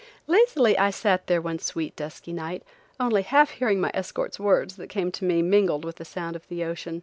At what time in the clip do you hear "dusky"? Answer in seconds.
1.95-2.33